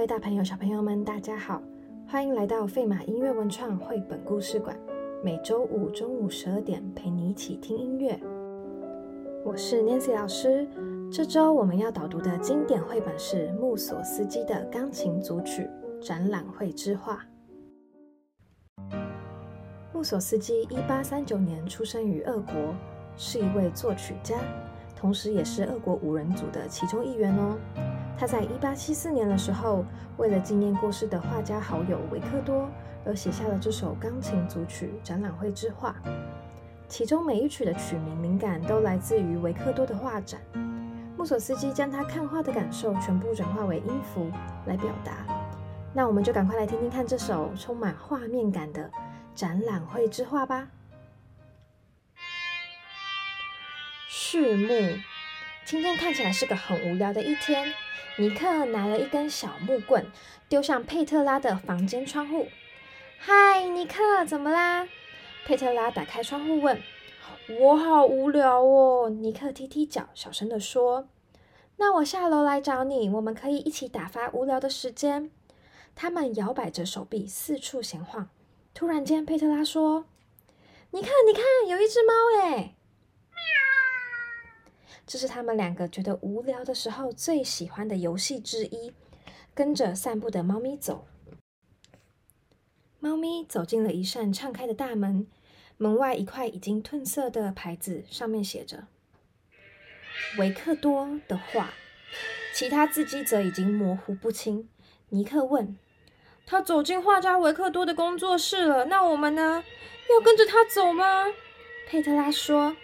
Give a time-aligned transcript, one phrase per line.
[0.00, 1.60] 各位大朋友、小朋友们，大家好，
[2.08, 4.74] 欢迎来到费马音乐文创绘本故事馆。
[5.22, 8.18] 每周五中午十二点，陪你一起听音乐。
[9.44, 10.66] 我是 Nancy 老师。
[11.12, 15.68] 这周我们要导读的经典绘本是穆索斯基的钢琴组曲
[16.02, 17.22] 《展览会之画》。
[19.92, 22.54] 穆索斯基一八三九年出生于俄国，
[23.18, 24.38] 是一位作曲家，
[24.96, 27.58] 同时也是俄国五人组的其中一员哦。
[28.20, 29.82] 他在一八七四年的时候，
[30.18, 32.68] 为了纪念过世的画家好友维克多，
[33.02, 35.96] 而写下了这首钢琴组曲《展览会之画》。
[36.86, 40.38] 其中每一曲的曲名灵感都来自于维克多的画展。
[41.16, 44.30] 穆索斯基将他看画的感受全部转化为音符
[44.66, 45.24] 来表达。
[45.94, 48.84] 那我们就赶快来听听看这首充满画面感的
[49.34, 50.68] 《展览会之画》吧。
[54.10, 54.98] 序幕：
[55.64, 57.72] 今天看起来是个很无聊的一天。
[58.20, 60.04] 尼克拿了一根小木棍，
[60.46, 62.48] 丢向佩特拉的房间窗户。
[63.18, 64.86] 嗨，尼克，怎么啦？
[65.46, 66.82] 佩特拉打开窗户问。
[67.58, 71.08] 我好无聊哦，尼克踢踢脚，小声地说。
[71.78, 75.30] 那我下楼来找你，我们可以一起打发无聊的时间。
[75.94, 78.28] 他们摇摆着手臂，四处闲晃。
[78.74, 80.04] 突然间，佩特拉说
[80.92, 82.74] ：“你看，你看，有一只猫诶！”
[85.10, 88.92] 这是他们两个觉得无聊的时候最喜欢的游戏之一。
[89.52, 91.04] 跟着散步的猫咪走，
[93.00, 95.26] 猫咪走进了一扇敞开的大门，
[95.78, 98.86] 门外一块已经褪色的牌子，上面写着
[100.38, 101.74] “维克多的画”，
[102.54, 104.68] 其他字迹则已经模糊不清。
[105.08, 105.76] 尼克问
[106.46, 109.64] ：“他走进画家维克多的工作室了，那我们呢？
[110.08, 111.26] 要跟着他走吗？”
[111.90, 112.76] 佩特拉说。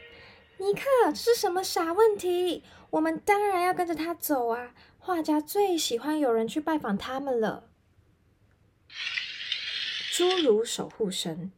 [0.59, 2.65] 尼克，是什么傻问题？
[2.91, 4.73] 我们当然要跟着他走啊！
[4.99, 7.65] 画家最喜欢有人去拜访他们了。
[10.13, 11.53] 侏儒守护神，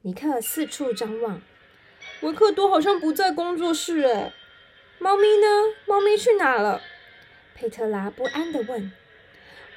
[0.00, 1.42] 尼克四处张望，
[2.22, 4.32] 维克多好像不在工作室哎。
[4.98, 5.46] 猫咪呢？
[5.86, 6.80] 猫咪去哪了？
[7.54, 8.92] 佩特拉不安的问。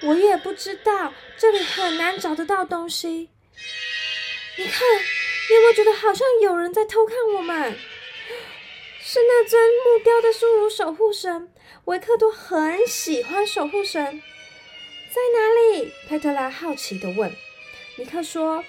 [0.01, 3.29] 我也不知道，这里很难找得到东西。
[4.57, 4.81] 你看，
[5.49, 7.77] 你有没有觉得好像有人在偷看我们？
[9.07, 11.53] 是那尊木雕的侏儒守护神，
[11.85, 15.91] 维克多很喜欢守护神，在哪里？
[16.09, 17.31] 佩特拉好奇的问。
[17.99, 18.63] 尼克说：“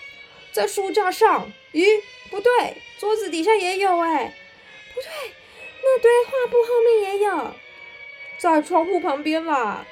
[0.52, 4.36] 在书架上。”咦，不对，桌子底下也有哎，
[4.94, 5.08] 不对，
[5.82, 7.54] 那堆画布后面也有，
[8.36, 9.86] 在窗户旁边啦。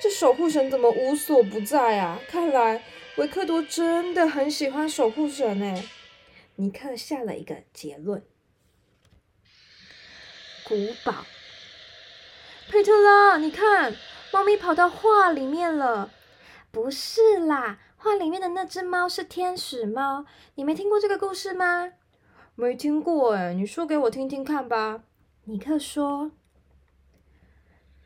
[0.00, 2.20] 这守护神怎么无所不在啊？
[2.28, 2.82] 看来
[3.18, 5.84] 维克多真的很喜欢守护神哎。
[6.56, 8.26] 尼克下了一个结论。
[10.70, 11.26] 古堡，
[12.68, 13.92] 佩特拉，你看，
[14.32, 16.12] 猫咪跑到画里面了。
[16.70, 20.26] 不是啦，画里面的那只猫是天使猫。
[20.54, 21.94] 你没听过这个故事吗？
[22.54, 25.02] 没听过哎，你说给我听听看吧。
[25.46, 26.30] 尼克说：“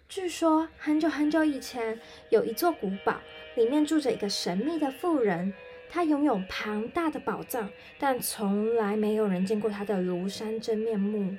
[0.09, 3.21] 据说很久很久以前，有一座古堡，
[3.57, 5.53] 里面住着一个神秘的妇人，
[5.91, 11.37] 她拥有庞大的宝藏，但从来没有人见过她的庐山真面目。”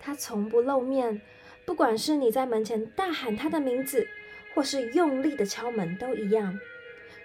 [0.00, 1.20] 他从不露面，
[1.64, 4.08] 不管是你在门前大喊他的名字，
[4.54, 6.58] 或是用力的敲门，都一样。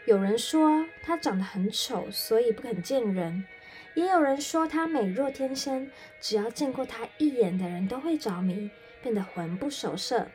[0.06, 3.44] 有人说他长得很丑，所以不肯见人；
[3.96, 5.90] 也有人说他美若天仙，
[6.22, 8.70] 只要见过他一眼的人都会着迷，
[9.02, 10.28] 变得魂不守舍。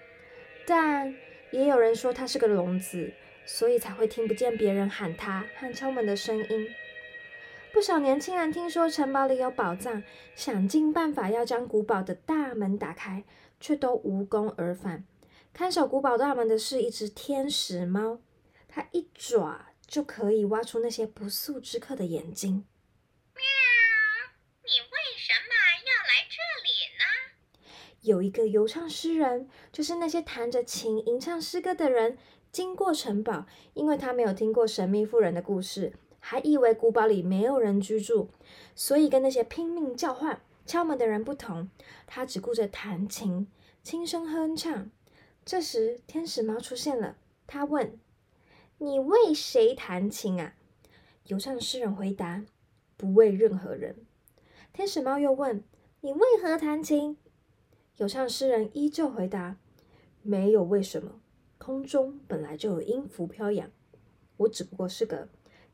[0.67, 1.15] 但
[1.53, 3.13] 也有人说他是个聋子，
[3.45, 6.69] 所以才会听不见别人喊他和敲门的声音。
[7.73, 10.03] 不少年轻人听说城堡里有宝藏，
[10.35, 13.25] 想尽办法要将古堡的大门打开，
[13.61, 15.07] 却都无功而返。
[15.53, 18.21] 看守古堡大门的是一只天使猫，
[18.69, 22.67] 它一爪就可以挖出那些不速之客的眼睛。
[23.35, 23.43] 喵！
[24.65, 25.55] 你为什么
[25.87, 26.37] 要来这
[26.67, 28.03] 里呢？
[28.03, 32.19] 有一个游唱诗人，就是那些弹着琴吟唱诗歌的人，
[32.51, 35.95] 经过城堡，因为他没有听过神秘妇人的故事。
[36.21, 38.29] 还以为古堡里没有人居住，
[38.75, 41.69] 所以跟那些拼命叫唤、敲门的人不同，
[42.07, 43.49] 他只顾着弹琴，
[43.83, 44.91] 轻声哼唱。
[45.45, 47.99] 这时，天使猫出现了，他问
[48.79, 50.55] ：“你为谁弹琴啊？”
[51.27, 52.45] 游唱诗人回答
[52.97, 53.97] ：“不为任何人。”
[54.73, 55.65] 天使猫又问
[56.03, 57.17] ：“你为何弹琴？”
[57.97, 59.57] 游唱诗人依旧回答
[60.23, 61.21] ：“没有为什么，
[61.59, 63.71] 空中本来就有音符飘扬，
[64.37, 65.29] 我只不过是个……”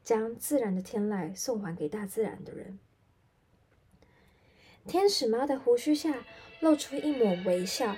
[0.07, 2.79] 将自然的天籁送还给大自然的人。
[4.87, 6.25] 天使猫的胡须下
[6.61, 7.97] 露出一抹微笑，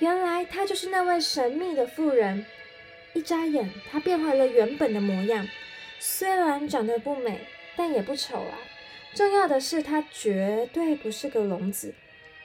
[0.00, 2.44] 原来他就是那位神秘的妇人。
[3.14, 5.46] 一眨眼，他变回了原本的模样。
[6.00, 7.46] 虽然长得不美，
[7.76, 8.58] 但也不丑啊。
[9.14, 11.94] 重要的是，他绝对不是个聋子，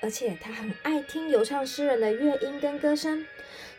[0.04, 3.26] 而且他很爱听游唱诗人的乐音跟歌声，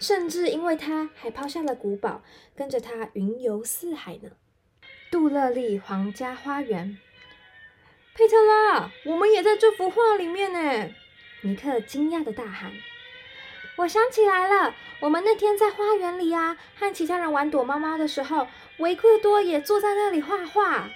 [0.00, 2.24] 甚至因为他还抛下了古堡，
[2.56, 4.32] 跟着他云游四海呢。
[5.10, 6.96] 杜乐丽皇家花园，
[8.14, 10.94] 佩特拉，我们也在这幅画里面呢！
[11.42, 12.70] 尼克惊讶的大喊
[13.74, 18.46] ：“我想起来了，我们那天在花园里啊，和其他人玩躲猫猫的时候，
[18.78, 20.88] 维克多也坐在那里画画。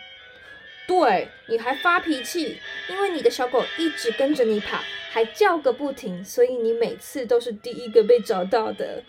[0.87, 4.79] 对，你还发脾气，因为你的小狗一直跟着你跑，
[5.11, 9.03] 还叫个不停，所以你每次都是第一个被找到的。”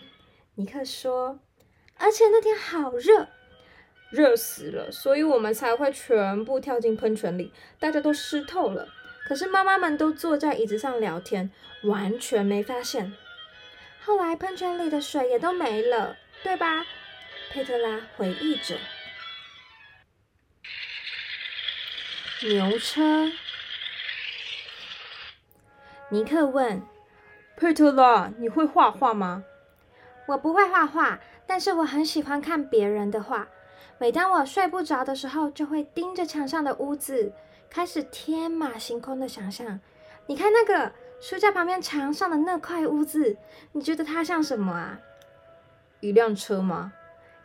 [0.56, 1.38] 尼克说
[1.96, 3.28] ：“而且那天好热。”
[4.10, 8.88] 热死了，所以我们才会全部跳进喷泉里，大家都湿透了。
[9.26, 11.50] 可是妈妈们都坐在椅子上聊天，
[11.82, 13.12] 完全没发现。
[14.04, 16.86] 后来喷泉里的水也都没了，对吧？
[17.50, 18.76] 佩特拉回忆着。
[22.42, 23.32] 牛车，
[26.10, 26.80] 尼克问
[27.56, 29.42] 佩特拉：“你会画画吗？”
[30.28, 33.48] 我不会画画，但是我很喜欢看别人的画。
[33.98, 37.32] 每当我睡不着的时候，就会盯着墙上的屋子，
[37.70, 39.80] 开始天马行空的想象。
[40.26, 43.36] 你看那个书架旁边墙上的那块屋子，
[43.72, 45.00] 你觉得它像什么啊？
[46.00, 46.92] 一辆车吗？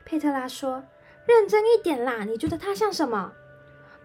[0.04, 0.84] 佩特拉说
[1.26, 3.32] ：“认真一点啦，你觉得它像什么？”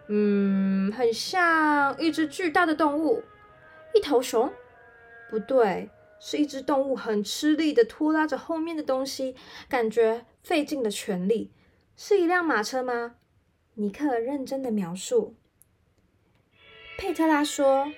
[0.09, 3.25] 嗯，很像一只巨大的动物，
[3.93, 4.53] 一头熊？
[5.29, 5.91] 不对，
[6.21, 9.35] 是一只动物很吃力的拖拉着后面的东西，
[9.69, 11.51] 感觉费尽了全力。
[11.99, 13.15] 是一辆马车吗？
[13.73, 15.35] 尼克认真的描述。
[16.99, 17.91] 佩特拉说：“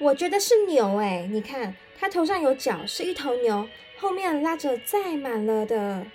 [0.00, 3.68] 我觉得是牛诶，你看，它头上有角，是一头牛，
[3.98, 6.06] 后面拉着载满了的、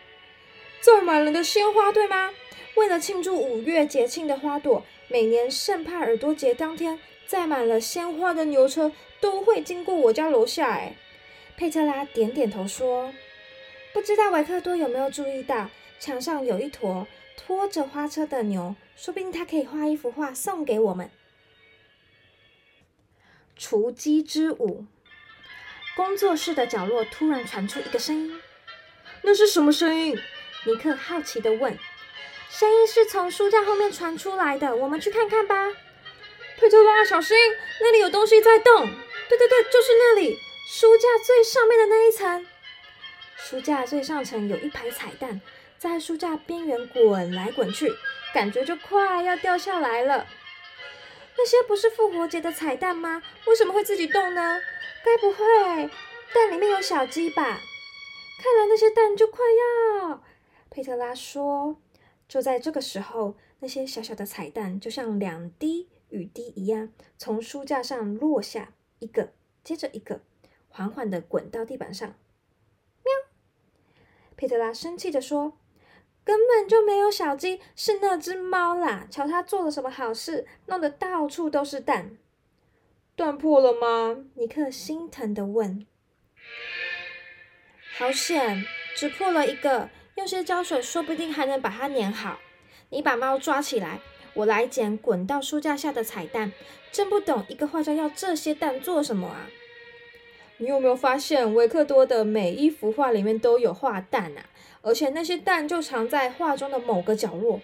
[0.81, 2.31] 载满了的鲜花，对吗？
[2.75, 8.91] 为了庆祝五月节庆的花朵，每年圣帕尔多节当天，载满了鲜花的牛车
[9.21, 10.95] 都会经过我家楼下。”诶。
[11.55, 13.13] 佩特拉点点头说
[13.93, 21.09] ：“不知道维克多有没有注意到？”墙上有一坨拖着花车的牛，说不定他可以画一幅画送给我们。
[23.57, 24.85] 雏鸡之舞。
[25.95, 28.39] 工作室的角落突然传出一个声音，
[29.23, 30.15] 那是什么声音？
[30.65, 31.75] 尼克好奇的问。
[32.49, 35.55] 声音是从书架后面传出来的，我们去看看吧。
[36.57, 37.35] 佩特拉，小心，
[37.81, 38.85] 那里有东西在动。
[38.85, 42.45] 对对对，就是那里，书架最上面的那一层。
[43.35, 45.41] 书架最上层有一排彩蛋。
[45.77, 47.93] 在书架边缘滚来滚去，
[48.33, 50.25] 感觉就快要掉下来了。
[51.37, 53.21] 那些不是复活节的彩蛋吗？
[53.45, 54.59] 为什么会自己动呢？
[55.05, 55.89] 该不会
[56.33, 57.43] 蛋里面有小鸡吧？
[57.43, 59.45] 看来那些蛋就快
[60.01, 60.23] 要……
[60.69, 61.79] 佩特拉说。
[62.27, 69.31] 就在这个时候，那些小小的彩蛋就像两滴雨滴一样，从书架上落下，一个
[69.63, 70.21] 接着一个，
[70.67, 72.09] 缓缓的滚到地板上。
[72.09, 73.13] 喵！
[74.35, 75.57] 佩特拉生气的说。
[76.27, 79.07] 根本就没有小鸡，是那只猫啦！
[79.09, 82.17] 瞧它做了什么好事，弄得到处都是蛋。
[83.15, 84.25] 断破了吗？
[84.35, 85.87] 尼克心疼的问。
[87.97, 88.65] 好险，
[88.97, 92.39] 只破了一个，用些胶水说不定还能把它粘好。
[92.89, 94.01] 你把猫抓起来，
[94.33, 96.51] 我来捡滚到书架下的彩蛋。
[96.91, 99.47] 真不懂，一个画家要这些蛋做什么啊？
[100.57, 104.43] 你有没有发现，维克多的每一幅画里面都有画蛋啊？
[104.87, 107.59] 而且那些蛋就藏在画中的某个角落，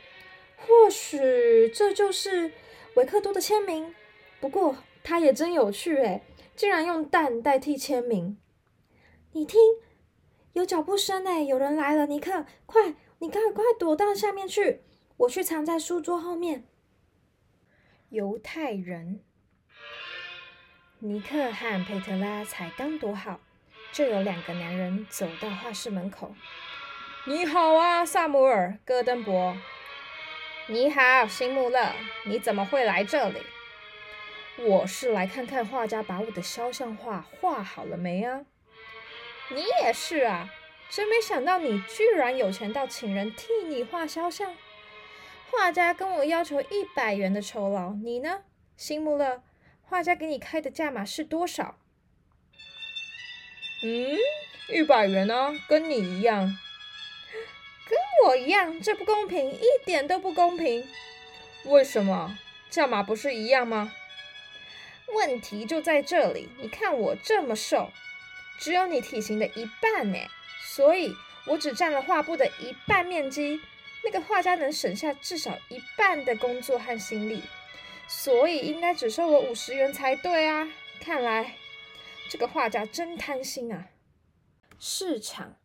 [0.57, 2.51] 或许这就是
[2.95, 3.95] 维克多的签名。
[4.41, 4.75] 不过
[5.05, 6.21] 他也真有趣诶，
[6.53, 8.37] 竟然用蛋代替签名。
[9.31, 9.57] 你听，
[10.51, 12.05] 有脚步声诶，有人来了！
[12.07, 14.81] 尼克，快，你赶快躲到下面去，
[15.15, 16.65] 我去藏在书桌后面。
[18.09, 19.21] 犹太人，
[20.99, 23.39] 尼克和佩特拉才刚躲好，
[23.93, 26.35] 就有两个男人走到画室门口。
[27.25, 29.55] 你好啊，萨姆尔·戈登伯。
[30.67, 31.93] 你好，辛穆勒。
[32.25, 33.41] 你怎么会来这里？
[34.57, 38.41] 我是来看看画家把我的肖像画画好了没啊。
[39.49, 40.49] 你也是啊，
[40.89, 44.53] 真没想到你居然有钱到请人替你画肖像。
[45.49, 48.41] 画家跟我要求一百元的酬劳，你呢，
[48.75, 49.41] 辛穆勒？
[49.83, 51.77] 画家给你开的价码是多少？
[53.81, 54.17] 嗯，
[54.67, 56.57] 一百元啊，跟你一样。
[58.25, 60.87] 我一样，这不公平，一点都不公平。
[61.65, 62.37] 为什么？
[62.69, 63.93] 价码不是一样吗？
[65.13, 66.49] 问题就在这里。
[66.57, 67.91] 你看我这么瘦，
[68.57, 70.17] 只有你体型的一半呢，
[70.73, 71.13] 所以
[71.45, 73.59] 我只占了画布的一半面积，
[74.03, 77.43] 那个画家能省下至少一半的工作和心力，
[78.07, 80.67] 所以应该只收我五十元才对啊！
[80.99, 81.55] 看来
[82.29, 83.89] 这个画家真贪心啊！
[84.79, 85.55] 市场，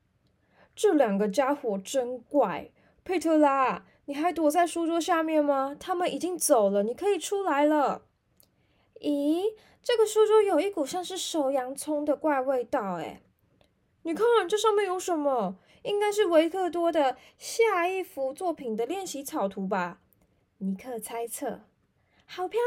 [0.78, 2.70] 这两个家伙真怪。
[3.02, 5.76] 佩特拉，你还躲在书桌下面吗？
[5.80, 8.02] 他们已经走了，你可以出来了。
[9.00, 9.42] 咦，
[9.82, 13.20] 这个书桌有一股像是熟洋葱的怪味道，哎，
[14.02, 15.56] 你看这上面有什么？
[15.82, 19.98] 应该是维克多的下一幅作品的练习草图吧？
[20.58, 21.62] 尼克猜测。
[22.24, 22.60] 好漂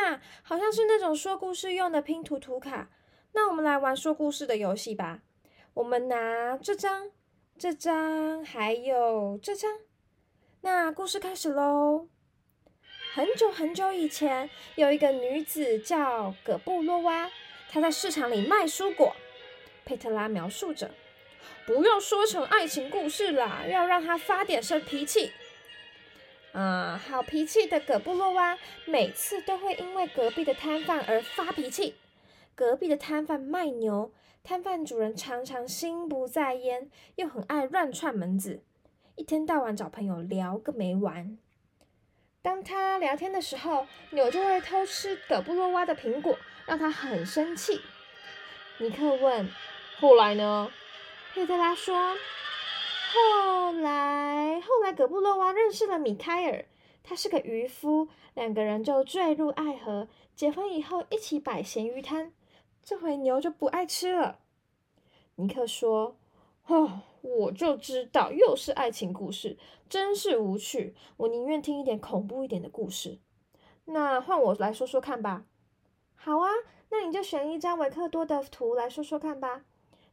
[0.00, 2.88] 亮啊，好像是那种说故事用的拼图图卡。
[3.32, 5.20] 那我们来玩说故事的游戏吧。
[5.74, 7.10] 我们拿这张、
[7.58, 9.68] 这张，还有这张。
[10.60, 12.06] 那故事开始喽。
[13.12, 17.28] 很久很久以前，有一个女子叫葛布洛娃，
[17.68, 19.16] 她在市场里卖蔬果。
[19.84, 20.92] 佩特拉描述着
[21.66, 25.32] ：“不要说成爱情故事啦，要让她发点生脾气。”
[26.54, 31.96] 啊，好脾气的葛布洛娃每次都会因为隔壁的摊贩而发脾气。
[32.54, 34.12] 隔壁的摊贩卖牛，
[34.42, 38.62] 摊贩主人常常心不在焉，又很爱乱串门子，
[39.16, 41.38] 一天到晚找朋友聊个没完。
[42.40, 47.80] 当他聊天的时候，牛就会偷吃葛布洛娃的苹果，让他很生气。
[48.78, 49.50] 尼克问
[50.00, 50.70] ：“后来呢？”
[51.34, 52.16] 佩特拉说
[53.12, 56.64] ：“后来，后来葛布洛娃认识了米开尔，
[57.02, 60.08] 他是个渔夫，两个人就坠入爱河。
[60.34, 62.32] 结婚以后，一起摆咸鱼摊。
[62.88, 64.38] 这回牛就不爱吃了。”
[65.36, 66.16] 尼克说
[66.64, 70.94] ：“哦。”我就知道又是爱情故事，真是无趣。
[71.16, 73.18] 我宁愿听一点恐怖一点的故事。
[73.86, 75.44] 那换我来说说看吧。
[76.14, 76.48] 好啊，
[76.90, 79.64] 那你就选一张维克多的图来说说看吧。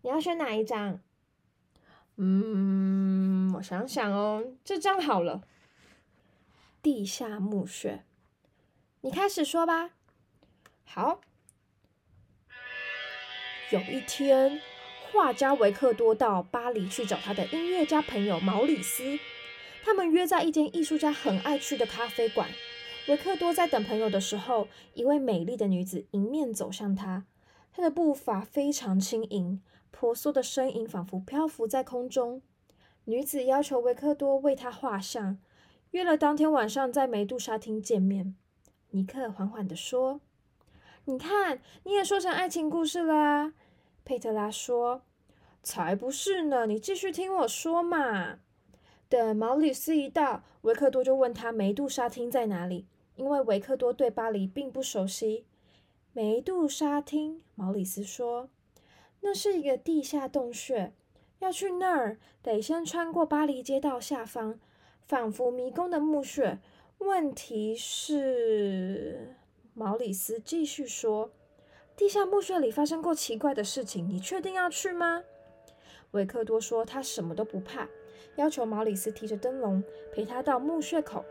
[0.01, 0.99] 你要选哪一张？
[2.15, 5.43] 嗯，我想想哦，这张好了。
[6.81, 8.03] 地下墓穴，
[9.01, 9.91] 你开始说吧。
[10.83, 11.21] 好。
[13.71, 14.61] 有一天。
[15.11, 19.17] 画家维克多到巴黎去找他的音乐家朋友毛里斯，
[19.81, 22.49] 他们约在一间艺术家很爱去的咖啡馆。
[23.07, 27.25] 维克多在等朋友的时候，一位美丽的女子迎面走向他，
[27.71, 32.41] 她的步伐非常轻盈，婆娑的身影仿佛漂浮在空中。
[33.05, 35.37] 女子要求维克多为她画像，
[35.91, 38.35] 约了当天晚上在梅杜莎厅见面。
[38.89, 40.19] 尼克缓缓地说
[41.05, 43.53] ：“你看，你也说成爱情故事了啊。”
[44.03, 45.03] 佩特拉说
[45.63, 48.39] ：“才不是呢，你继续听我说嘛。”
[49.07, 55.45] 等毛里斯一到，维克多就问他梅杜莎厅在哪里，因为维克多对巴黎并不熟悉。
[56.11, 58.49] 梅杜莎厅，毛里斯说
[59.21, 60.93] ：“那是一个地下洞穴，
[61.39, 64.59] 要去那儿得先穿过巴黎街道下方，
[65.07, 66.59] 仿佛迷宫的墓穴。
[66.97, 69.35] 问题是，
[69.75, 71.29] 毛里斯继续说。”
[71.95, 75.23] 地下墓穴里发生过奇怪的事情，你确定要去吗？
[76.11, 77.87] 维克多说他什么都不怕，
[78.35, 81.23] 要求毛里斯提着灯笼陪他到墓穴口。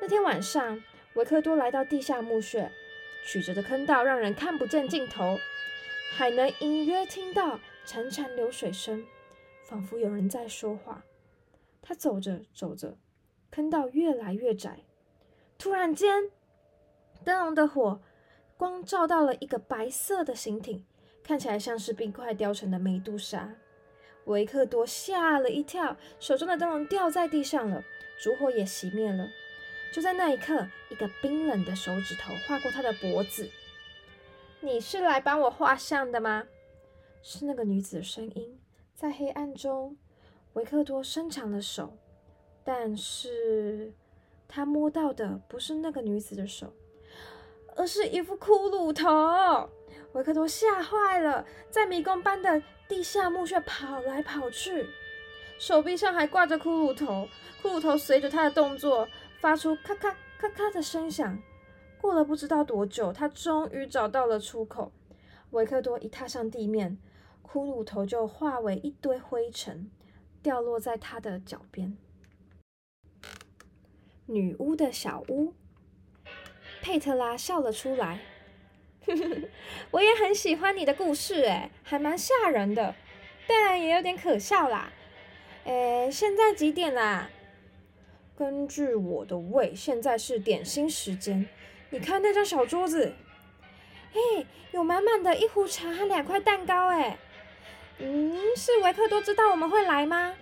[0.00, 0.82] 那天晚上，
[1.16, 2.70] 维克多来到地下墓穴，
[3.26, 5.36] 曲折的坑道让人看不见尽头，
[6.12, 9.04] 还能隐约听到潺潺流水声，
[9.64, 11.04] 仿佛有人在说话。
[11.82, 12.96] 他走着走着，
[13.50, 14.84] 坑道越来越窄，
[15.58, 16.30] 突然间，
[17.24, 18.00] 灯笼的火。
[18.56, 20.84] 光照到了一个白色的形体，
[21.22, 23.54] 看起来像是冰块雕成的梅杜莎。
[24.26, 27.82] 维克多吓了一跳，手中的灯笼掉在地上了，
[28.22, 29.26] 烛火也熄灭了。
[29.94, 33.48] 就在那一刻，一个冰冷的手指头划过他的脖子。
[34.60, 36.46] “你是来帮我画像的吗？”
[37.24, 38.60] 是那个女子的声音。
[38.94, 39.96] 在黑暗中，
[40.52, 41.96] 维克多伸长了手，
[42.62, 43.94] 但是
[44.46, 46.74] 他摸到的不是那个女子的手。
[47.76, 49.68] 而是一副骷髅头，
[50.12, 54.86] 维克多吓坏了，在迷宫般的地下墓穴跑来跑去，
[55.58, 57.28] 手臂上还挂着骷髅头，
[57.62, 59.08] 骷髅头随着他的动作
[59.40, 61.38] 发出咔咔咔咔的声响。
[62.00, 64.92] 过了不知道多久，他终于找到了出口。
[65.50, 66.98] 维克多一踏上地面，
[67.42, 69.90] 骷髅头就化为一堆灰尘，
[70.42, 71.96] 掉落在他的脚边。
[74.26, 75.54] 女巫的小屋。
[76.82, 78.18] 佩特拉笑了出来，
[79.90, 82.94] 我也很喜欢你的故事，诶，还蛮吓人的，
[83.46, 84.92] 但也有点可笑啦。
[85.64, 87.30] 诶，现在几点啦？
[88.36, 91.46] 根据我的胃，现在是点心时间。
[91.90, 93.12] 你看那张小桌子，
[94.12, 97.18] 嘿，有满满的一壶茶和两块蛋糕，诶。
[97.98, 100.34] 嗯，是维克多知道我们会来吗？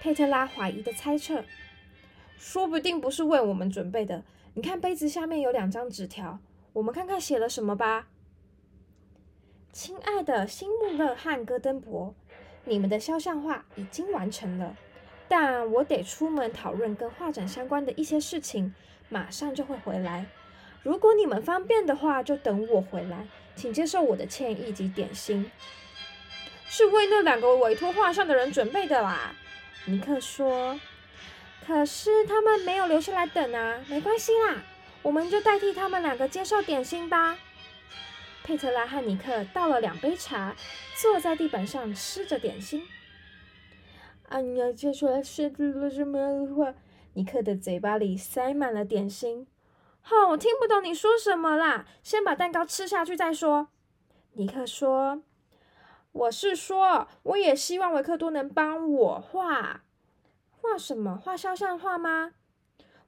[0.00, 1.44] 佩特拉怀疑的猜测
[2.36, 4.24] ：“说不定不是为我们准备的。
[4.54, 6.38] 你看杯子下面有两张纸条，
[6.72, 8.08] 我们看看写了什么吧。”
[9.72, 12.12] 亲爱的辛穆勒和戈登伯，
[12.64, 14.76] 你们的肖像画已经完成了，
[15.28, 18.74] 但我得出门讨论跟画展相关的一些事情，
[19.08, 20.26] 马上就会回来。
[20.82, 25.48] 如果你们方便的话，就等我回来，请接受我的歉意及点心。
[26.66, 29.32] 是为那两个委托画像的人准备的啦，
[29.86, 30.80] 尼克说。
[31.70, 34.60] 可是他们没有留下来等啊，没关系啦，
[35.02, 37.38] 我们就代替他们两个接受点心吧。
[38.42, 40.56] 佩特拉和尼克倒了两杯茶，
[41.00, 42.82] 坐在地板上吃着点心。
[44.28, 46.74] 啊，你要接出来说了什么话？
[47.12, 49.46] 尼克的嘴巴里塞满了点心。
[50.10, 51.86] 哦，我听不懂你说什么啦！
[52.02, 53.68] 先把蛋糕吃下去再说。
[54.32, 55.22] 尼克说
[56.10, 59.84] ：“我是说，我也希望维克多能帮我画
[60.60, 61.16] 画什么？
[61.16, 62.32] 画肖像画吗？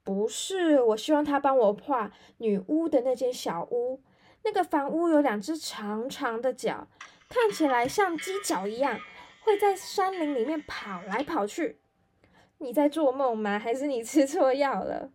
[0.02, 4.00] 不是，我希望他帮我画女巫的那间小屋。”
[4.44, 6.88] 那个房屋有两只长长的脚，
[7.28, 8.98] 看起来像鸡脚一样，
[9.44, 11.78] 会在山林里面跑来跑去。
[12.58, 13.58] 你在做梦吗？
[13.58, 15.10] 还是你吃错药了？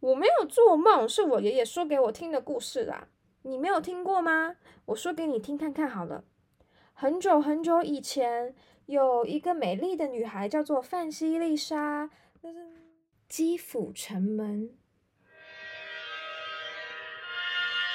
[0.00, 3.08] 我没有做梦，是我爷爷说给我听的故事啦。
[3.42, 4.56] 你没有听过吗？
[4.86, 6.24] 我说给你听看看好了。
[6.92, 8.54] 很久很久以前，
[8.86, 12.10] 有一个美丽的女孩，叫做范西丽莎。
[13.28, 14.76] 基辅城门。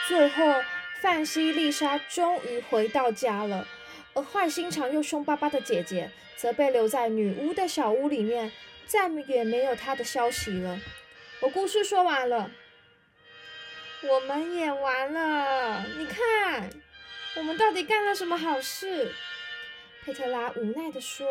[0.08, 0.44] 最后，
[1.00, 3.68] 范西丽莎终于回到家了，
[4.16, 8.52] 而坏心肠又凶巴巴的姐姐则被留在女巫的小屋里面，
[8.88, 10.80] 再也没有她的消息了。
[11.42, 12.50] 我故事说完了，
[14.10, 15.86] 我们也完了。
[16.00, 16.68] 你看，
[17.38, 19.14] 我们到底干了什么好事？
[20.04, 21.28] 佩特拉无奈的说：“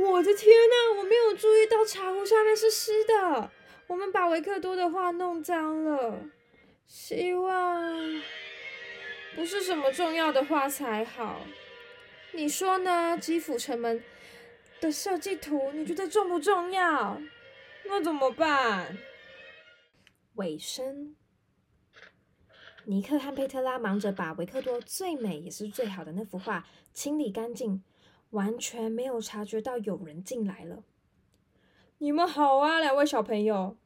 [0.00, 3.50] 我的天哪，我没有注意到茶壶上面是湿的，
[3.86, 6.20] 我们把维克多的画弄脏了。”
[6.86, 8.22] 希望
[9.34, 11.44] 不是什么重要的画才好，
[12.30, 13.18] 你说呢？
[13.18, 14.02] 基辅城门
[14.80, 17.20] 的设计图，你觉得重不重要？
[17.84, 18.96] 那怎么办？
[20.36, 21.16] 尾声，
[22.88, 27.82] 尼克和佩特拉忙着把维克多最美也是最好的那幅画清理干净，
[28.30, 30.84] 完全没有察觉到有人进来了。
[31.98, 33.76] 你们好啊，两位小朋友。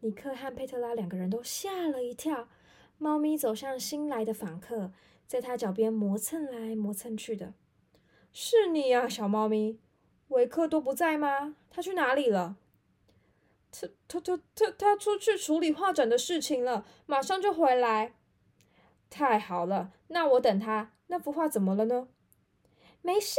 [0.00, 2.48] 尼克和佩特拉两个人都吓了一跳。
[2.98, 4.92] 猫咪走向新来的访客，
[5.28, 7.54] 在他脚边磨蹭来磨蹭去的。
[8.32, 9.78] 是你呀，小猫咪。
[10.28, 11.54] 维克多不在吗？
[11.70, 12.56] 他去哪里了？
[13.70, 18.14] 他他他他他出去处理画展的事情了，马上就回来。
[19.14, 20.90] 太好了，那我等他。
[21.06, 22.08] 那幅画怎么了呢？
[23.00, 23.38] 没事，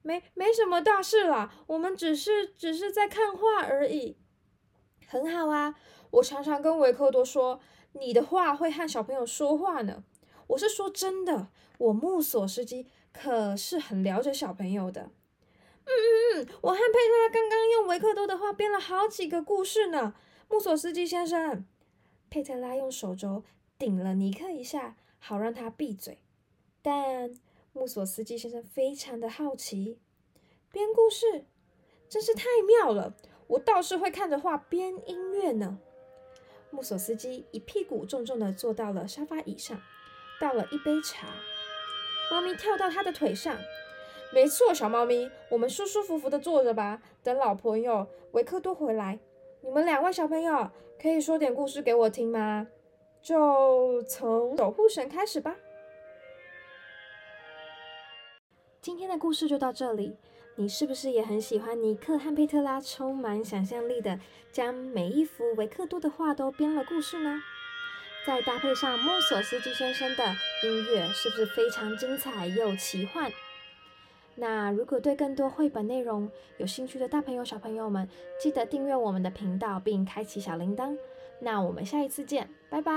[0.00, 1.52] 没没什么大事啦。
[1.66, 4.16] 我们只是只是在看画而已。
[5.06, 5.74] 很好啊，
[6.12, 7.60] 我常常跟维克多说，
[7.92, 10.02] 你的画会和小朋友说话呢。
[10.46, 15.10] 我是说真的，我木索斯基可是很了解小朋友的。
[15.84, 20.14] 嗯嗯嗯，我和佩特拉刚刚用维克多的画编了好几个故事呢。
[20.48, 21.66] 木索斯基先生，
[22.30, 23.42] 佩特拉用手肘
[23.80, 26.18] 顶了尼克一下，好让他闭嘴。
[26.82, 27.30] 但
[27.72, 29.98] 木索斯基先生非常的好奇，
[30.70, 31.46] 编故事
[32.06, 33.16] 真是太妙了。
[33.46, 35.78] 我倒是会看着画编音乐呢。
[36.70, 39.80] 木索斯基一屁股重重的坐到了沙发椅上，
[40.38, 41.28] 倒了一杯茶。
[42.30, 43.56] 猫咪跳到他的腿上。
[44.34, 49.18] 没错，小猫咪，我们舒舒服服的坐着吧，等老朋友维克多回来。
[49.62, 52.68] 你们两位小朋友可以说点故事给我听吗？
[53.22, 55.56] 就从守护神开始吧。
[58.80, 60.16] 今天的故事就到这里。
[60.56, 64.18] 你是不是也很喜欢尼克和佩特拉充满想象力的
[64.52, 67.40] 将每一幅维克多的画都编了故事呢？
[68.26, 70.24] 再搭配上莫索斯基先生的
[70.64, 73.32] 音乐，是不是非常精彩又奇幻？
[74.34, 78.06] 那如果对更多绘本内容有兴趣的大朋友小朋友们，
[78.38, 80.94] 记得订阅我们的频道并开启小铃铛。
[81.40, 82.90] 那我们下一次见，拜拜。